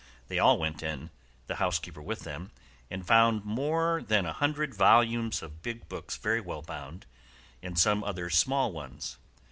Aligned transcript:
They 0.29 0.39
all 0.39 0.57
went 0.57 0.81
in, 0.81 1.11
the 1.45 1.57
housekeeper 1.57 2.01
with 2.01 2.21
them, 2.21 2.49
and 2.89 3.05
found 3.05 3.45
more 3.45 4.01
than 4.01 4.25
a 4.25 4.33
hundred 4.33 4.73
volumes 4.73 5.43
of 5.43 5.61
big 5.61 5.87
books 5.89 6.17
very 6.17 6.41
well 6.41 6.63
bound, 6.63 7.05
and 7.61 7.77
some 7.77 8.03
other 8.03 8.27
small 8.31 8.71
ones. 8.71 9.19